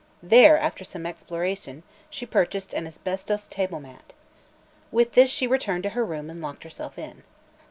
There, 0.23 0.57
after 0.57 0.83
some 0.83 1.05
exploration, 1.05 1.83
she 2.09 2.25
purchased 2.25 2.73
an 2.73 2.87
asbestos 2.87 3.45
table 3.45 3.79
mat. 3.79 4.13
With 4.91 5.11
this 5.13 5.29
she 5.29 5.45
returned 5.45 5.83
to 5.83 5.89
her 5.89 6.03
room 6.03 6.27
and 6.27 6.39
locked 6.39 6.63
herself 6.63 6.97
in. 6.97 7.21